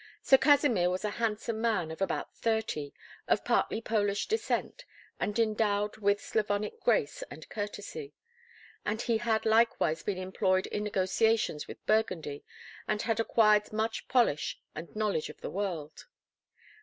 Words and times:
Sir 0.23 0.39
Kasimir 0.39 0.89
was 0.89 1.05
a 1.05 1.11
handsome 1.21 1.61
man 1.61 1.91
of 1.91 2.01
about 2.01 2.35
thirty, 2.35 2.91
of 3.27 3.45
partly 3.45 3.81
Polish 3.81 4.25
descent, 4.27 4.83
and 5.19 5.37
endowed 5.37 5.97
with 5.97 6.19
Slavonic 6.19 6.79
grace 6.79 7.21
and 7.29 7.47
courtesy, 7.49 8.15
and 8.83 8.99
he 9.03 9.19
had 9.19 9.45
likewise 9.45 10.01
been 10.01 10.17
employed 10.17 10.65
in 10.65 10.83
negotiations 10.83 11.67
with 11.67 11.85
Burgundy, 11.85 12.43
and 12.87 13.03
had 13.03 13.19
acquired 13.19 13.71
much 13.71 14.07
polish 14.07 14.59
and 14.73 14.95
knowledge 14.95 15.29
of 15.29 15.39
the 15.41 15.51
world. 15.51 16.07